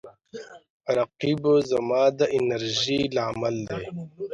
[0.97, 3.83] رقیب زما د انرژۍ لامل دی